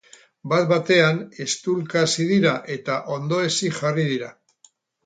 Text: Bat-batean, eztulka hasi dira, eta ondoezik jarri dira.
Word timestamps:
Bat-batean, 0.53 1.19
eztulka 1.45 2.03
hasi 2.07 2.27
dira, 2.33 2.57
eta 2.79 2.99
ondoezik 3.19 3.81
jarri 3.83 4.13
dira. 4.15 4.35